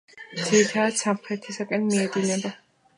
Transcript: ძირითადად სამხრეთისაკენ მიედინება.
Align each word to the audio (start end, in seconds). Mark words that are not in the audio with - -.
ძირითადად 0.47 0.97
სამხრეთისაკენ 1.03 1.89
მიედინება. 1.95 2.59